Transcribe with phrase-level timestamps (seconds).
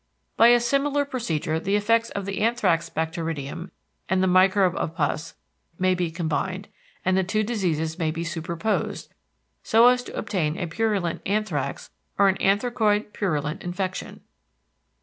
[0.35, 3.69] By a similar procedure the effects of the anthrax bacteridium
[4.09, 5.35] and the microbe of pus
[5.77, 6.67] may be combined
[7.05, 9.13] and the two diseases may be superposed,
[9.61, 14.21] so as to obtain a purulent anthrax or an anthracoid purulent infection.